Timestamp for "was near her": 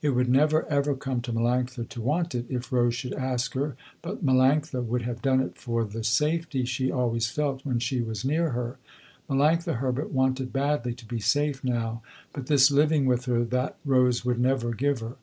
8.00-8.78